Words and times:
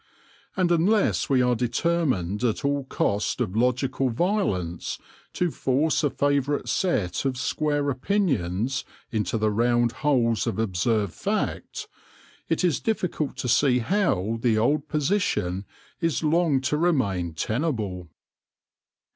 And 0.57 0.71
unless 0.71 1.29
we 1.29 1.43
are 1.43 1.53
determined 1.53 2.43
at 2.43 2.65
all 2.65 2.85
cost 2.85 3.39
of 3.39 3.55
logical 3.55 4.09
violence 4.09 4.97
to 5.33 5.51
force 5.51 6.03
a 6.03 6.09
favourite 6.09 6.67
set 6.67 7.23
of 7.23 7.37
square 7.37 7.87
opinions 7.91 8.83
into 9.11 9.37
the 9.37 9.51
round 9.51 9.91
holes 10.01 10.47
of 10.47 10.57
observed 10.57 11.13
fact, 11.13 11.87
it 12.49 12.63
is 12.63 12.79
difficult 12.79 13.37
to 13.37 13.47
see 13.47 13.77
how 13.77 14.39
the 14.41 14.57
old 14.57 14.87
position 14.87 15.65
is 15.99 16.23
long 16.23 16.61
to 16.61 16.77
remain 16.77 17.35
tenable. 17.35 18.09